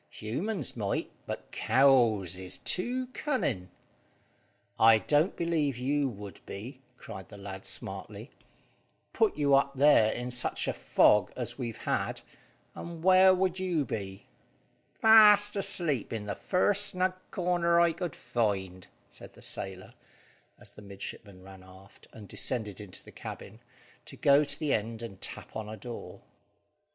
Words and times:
Humans 0.09 0.75
might, 0.75 1.11
but 1.27 1.51
cows 1.51 2.35
is 2.35 2.57
too 2.57 3.05
cunning." 3.13 3.69
"I 4.79 4.97
don't 4.97 5.35
believe 5.35 5.77
you 5.77 6.09
would 6.09 6.43
be," 6.47 6.81
cried 6.97 7.29
the 7.29 7.37
lad 7.37 7.67
smartly. 7.67 8.31
"Put 9.13 9.37
you 9.37 9.53
up 9.53 9.75
there 9.75 10.11
in 10.11 10.31
such 10.31 10.67
a 10.67 10.73
fog 10.73 11.31
as 11.35 11.59
we've 11.59 11.77
had, 11.77 12.21
and 12.73 13.03
where 13.03 13.31
would 13.31 13.59
you 13.59 13.85
be?" 13.85 14.25
"Fast 14.99 15.55
asleep 15.55 16.11
in 16.11 16.25
the 16.25 16.33
first 16.33 16.87
snug 16.87 17.13
corner 17.29 17.79
I 17.79 17.93
could 17.93 18.15
find," 18.15 18.87
said 19.07 19.33
the 19.35 19.43
sailor, 19.43 19.93
as 20.57 20.71
the 20.71 20.81
midshipman 20.81 21.43
ran 21.43 21.61
aft, 21.61 22.07
and 22.11 22.27
descended 22.27 22.81
into 22.81 23.03
the 23.03 23.11
cabin, 23.11 23.59
to 24.05 24.17
go 24.17 24.43
to 24.43 24.57
the 24.59 24.73
end 24.73 25.03
and 25.03 25.21
tap 25.21 25.55
on 25.55 25.69
a 25.69 25.77
door. 25.77 26.23